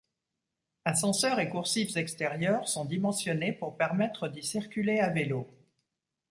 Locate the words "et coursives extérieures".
1.39-2.67